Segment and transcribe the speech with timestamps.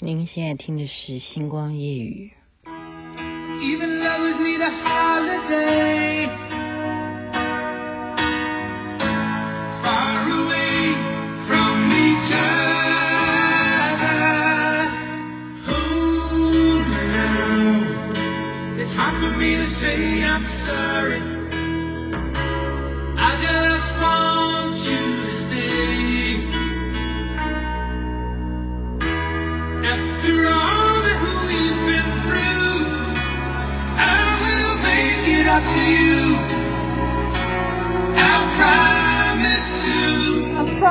[0.00, 2.30] 您现在听的是《星光夜雨。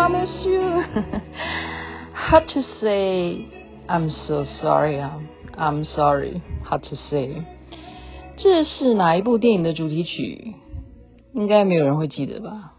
[0.09, 0.57] 语》。
[2.13, 3.45] Hard to say,
[3.87, 5.03] I'm so sorry.
[5.55, 6.41] I'm sorry.
[6.63, 7.43] How to say.
[8.37, 10.55] 这是哪一部电影的主题曲？
[11.33, 12.73] 应该没有人会记得吧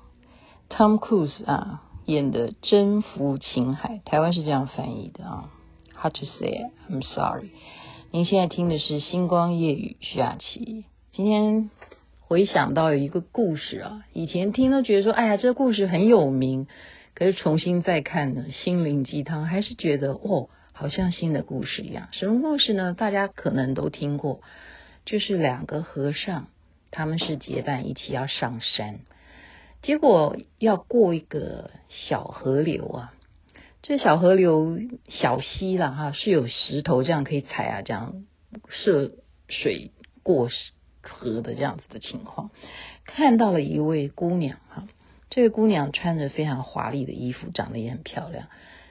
[0.70, 5.50] ？Tom Cruise 啊演的《征服情海》，台湾是这样翻译的啊。
[5.94, 7.50] How to say, I'm sorry.
[8.10, 10.84] 您现在听的是《星光夜雨》，徐雅琪。
[11.12, 11.70] 今天
[12.20, 16.66] 回想到有一个故事啊，以前听都觉得说，哎呀，这个故事很有名。
[17.18, 22.06] 可是重新再看呢，心灵鸡汤还是觉得哦，好像新的故事一样。
[22.12, 22.94] 什么故事呢？
[22.94, 24.40] 大家可能都听过，
[25.04, 26.46] 就是两个和尚，
[26.92, 29.00] 他们是结伴一起要上山，
[29.82, 33.12] 结果要过一个小河流啊。
[33.82, 38.26] 这小河流小溪了哈，是有石头这样可以踩啊，这样
[38.68, 39.10] 涉
[39.48, 39.90] 水
[40.22, 40.48] 过
[41.02, 42.52] 河的这样子的情况。
[43.04, 44.86] 看到了一位姑娘哈。
[45.30, 48.48] 这个姑娘穿着非常华丽的衣服，长得也很漂亮。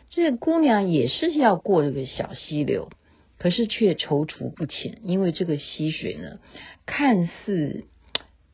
[0.09, 2.89] 这个姑娘也是要过这个小溪流，
[3.38, 6.39] 可是却踌躇不前，因为这个溪水呢，
[6.85, 7.85] 看似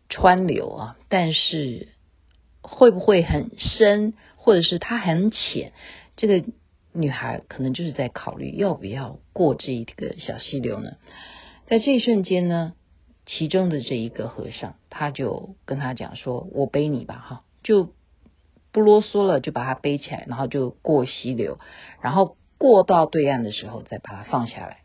[0.09, 1.90] 川流啊，但是
[2.62, 5.73] 会不会很深，或者是它很浅？
[6.16, 6.44] 这个
[6.94, 10.94] 女孩可能就是在考虑要不要过这一个小溪流呢？
[11.68, 12.73] 在这一瞬间呢，
[13.25, 17.94] 其中的这一个和尚，他就跟他讲说：“我背你吧，哈。”就
[18.72, 21.57] 不啰嗦了，就把他背起来，然后就过溪流，
[22.01, 24.79] 然后过到对岸的时候再把他放下来。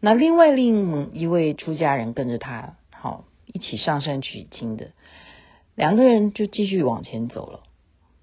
[0.00, 4.92] 那另外另一位出家人跟着他，好一起上山取经的
[5.74, 7.62] 两个人就继续往前走了。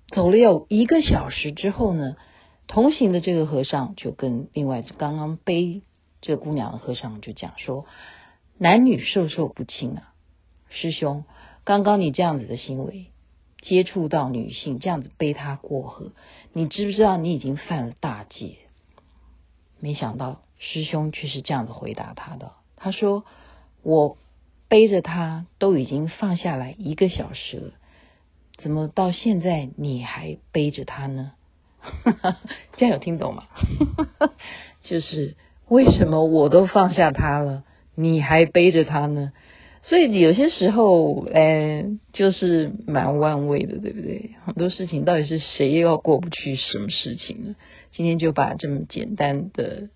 [0.09, 2.15] 走了有一个小时之后呢，
[2.67, 5.81] 同行的这个和尚就跟另外刚刚背
[6.21, 7.85] 这姑娘的和尚就讲说
[8.59, 10.13] ：“男女授受不亲啊，
[10.69, 11.23] 师兄，
[11.63, 13.07] 刚刚你这样子的行为。”
[13.61, 16.11] 接触到女性这样子背她过河，
[16.53, 18.57] 你知不知道你已经犯了大戒？
[19.79, 22.51] 没想到师兄却是这样子回答他的。
[22.75, 23.25] 他说
[23.81, 24.17] ：“我
[24.67, 27.71] 背着她都已经放下来一个小时了，
[28.57, 31.31] 怎么到现在你还背着她呢？”
[32.77, 33.47] 这样有听懂吗？
[34.83, 35.35] 就是
[35.67, 37.63] 为什么我都放下她了，
[37.95, 39.33] 你还背着她呢？
[39.83, 44.31] 所以有些时候，哎，就是蛮万味的，对不对？
[44.45, 47.55] 很多事情到底是谁要过不去什么事情呢？
[47.91, 49.89] 今天就把这么简单的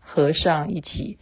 [0.00, 1.18] 和尚一起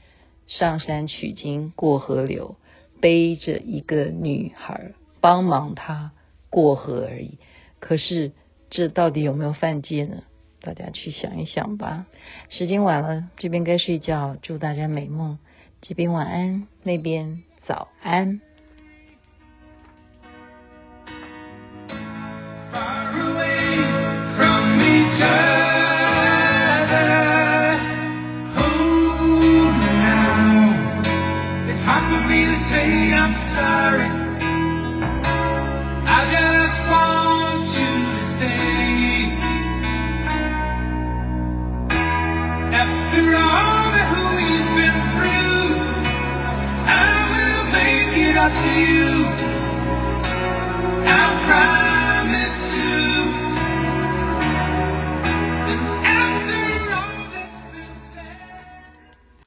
[0.47, 2.56] 上山取经过河流，
[3.03, 6.12] 背着一个女孩帮忙她
[6.48, 7.38] 过河而已。
[7.81, 8.33] 可是
[8.71, 10.22] 这到底有没有犯戒呢？
[10.62, 12.06] 大家去想一想吧。
[12.48, 15.38] 时间晚了，这边该睡觉，祝大家美梦。
[15.83, 17.43] 这边晚安，那边。
[17.66, 18.41] 早安。